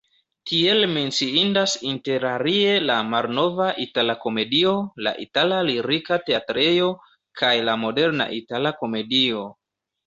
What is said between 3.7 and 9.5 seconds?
Itala-Komedio, la itala Lirika-Teatrejo kaj la moderna Itala-Komedio.